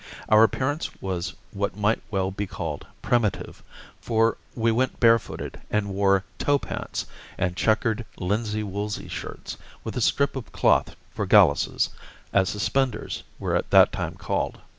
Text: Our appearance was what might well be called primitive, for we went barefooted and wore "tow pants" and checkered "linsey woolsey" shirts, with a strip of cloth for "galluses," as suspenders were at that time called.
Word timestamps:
Our 0.29 0.41
appearance 0.41 0.89
was 0.99 1.35
what 1.51 1.77
might 1.77 2.01
well 2.09 2.31
be 2.31 2.47
called 2.47 2.87
primitive, 3.03 3.61
for 4.01 4.35
we 4.55 4.71
went 4.71 4.99
barefooted 4.99 5.61
and 5.69 5.89
wore 5.93 6.23
"tow 6.39 6.57
pants" 6.57 7.05
and 7.37 7.55
checkered 7.55 8.03
"linsey 8.17 8.63
woolsey" 8.63 9.07
shirts, 9.07 9.57
with 9.83 9.95
a 9.95 10.01
strip 10.01 10.35
of 10.35 10.51
cloth 10.51 10.95
for 11.11 11.27
"galluses," 11.27 11.89
as 12.33 12.49
suspenders 12.49 13.21
were 13.37 13.55
at 13.55 13.69
that 13.69 13.91
time 13.91 14.15
called. 14.15 14.59